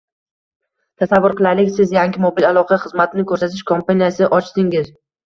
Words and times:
Tasavvur 1.01 1.35
qilaylik, 1.41 1.69
siz 1.75 1.93
yangi 1.95 2.23
mobil 2.23 2.47
aloqa 2.53 2.79
xizmatini 2.85 3.27
ko’rsatish 3.33 3.63
kompaniyasi 3.73 4.31
ochdingiz 4.39 4.91